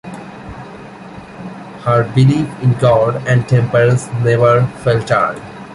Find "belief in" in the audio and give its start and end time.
2.15-2.73